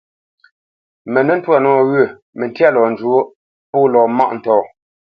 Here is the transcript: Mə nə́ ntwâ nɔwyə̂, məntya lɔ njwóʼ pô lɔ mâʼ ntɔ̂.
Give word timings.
Mə 1.11 1.19
nə́ 1.25 1.35
ntwâ 1.39 1.55
nɔwyə̂, 1.63 2.09
məntya 2.37 2.67
lɔ 2.75 2.81
njwóʼ 2.91 3.23
pô 3.71 3.77
lɔ 3.93 4.01
mâʼ 4.17 4.31
ntɔ̂. 4.37 4.59